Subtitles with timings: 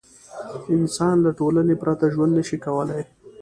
[0.75, 3.01] انسان له ټولنې پرته ژوند نه شي کولی.